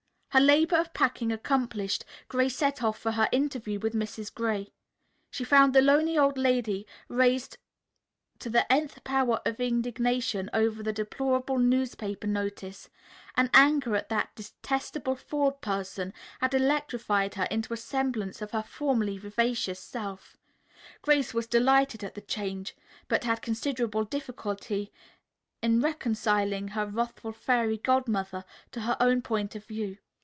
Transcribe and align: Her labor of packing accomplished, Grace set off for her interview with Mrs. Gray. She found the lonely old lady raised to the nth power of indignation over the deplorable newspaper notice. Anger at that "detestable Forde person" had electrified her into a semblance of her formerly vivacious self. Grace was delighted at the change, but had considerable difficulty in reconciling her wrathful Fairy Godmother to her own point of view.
Her 0.33 0.39
labor 0.39 0.77
of 0.77 0.93
packing 0.93 1.29
accomplished, 1.33 2.05
Grace 2.29 2.55
set 2.55 2.81
off 2.81 2.97
for 2.97 3.11
her 3.11 3.27
interview 3.33 3.79
with 3.79 3.93
Mrs. 3.93 4.33
Gray. 4.33 4.71
She 5.29 5.43
found 5.43 5.73
the 5.75 5.81
lonely 5.81 6.17
old 6.17 6.37
lady 6.37 6.87
raised 7.09 7.57
to 8.39 8.49
the 8.49 8.65
nth 8.71 9.03
power 9.03 9.41
of 9.45 9.59
indignation 9.59 10.49
over 10.53 10.81
the 10.83 10.93
deplorable 10.93 11.59
newspaper 11.59 12.27
notice. 12.27 12.89
Anger 13.35 13.93
at 13.97 14.07
that 14.07 14.33
"detestable 14.35 15.17
Forde 15.17 15.59
person" 15.59 16.13
had 16.39 16.53
electrified 16.53 17.35
her 17.35 17.45
into 17.51 17.73
a 17.73 17.77
semblance 17.77 18.41
of 18.41 18.51
her 18.51 18.63
formerly 18.63 19.17
vivacious 19.17 19.81
self. 19.81 20.37
Grace 21.01 21.33
was 21.33 21.45
delighted 21.45 22.05
at 22.05 22.15
the 22.15 22.21
change, 22.21 22.73
but 23.09 23.25
had 23.25 23.41
considerable 23.41 24.05
difficulty 24.05 24.93
in 25.61 25.81
reconciling 25.81 26.69
her 26.69 26.85
wrathful 26.85 27.33
Fairy 27.33 27.75
Godmother 27.79 28.45
to 28.71 28.79
her 28.83 28.95
own 29.01 29.21
point 29.21 29.55
of 29.57 29.65
view. 29.65 29.97